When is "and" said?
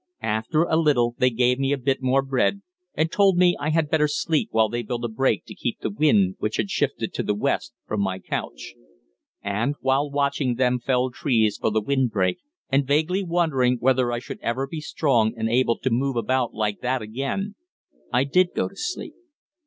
2.95-3.11, 9.43-9.75, 12.71-12.87, 15.37-15.47